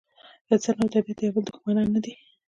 [0.51, 2.13] انسان او طبیعت د یو بل دښمنان نه دي.